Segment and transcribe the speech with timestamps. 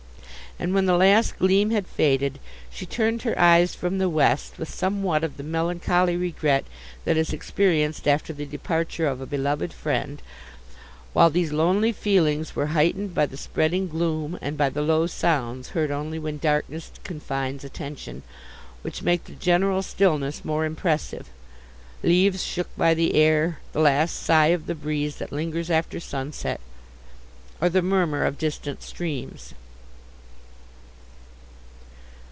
[0.59, 2.37] And when the last gleam had faded,
[2.69, 6.65] she turned her eyes from the west with somewhat of the melancholy regret
[7.03, 10.21] that is experienced after the departure of a beloved friend;
[11.13, 15.69] while these lonely feelings were heightened by the spreading gloom, and by the low sounds,
[15.69, 18.21] heard only when darkness confines attention,
[18.83, 24.67] which make the general stillness more impressive—leaves shook by the air, the last sigh of
[24.67, 26.59] the breeze that lingers after sunset,
[27.59, 29.55] or the murmur of distant streams.